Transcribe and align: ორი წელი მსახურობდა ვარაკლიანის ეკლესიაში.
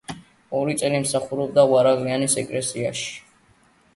ორი 0.59 0.73
წელი 0.81 1.01
მსახურობდა 1.03 1.67
ვარაკლიანის 1.73 2.37
ეკლესიაში. 2.45 3.13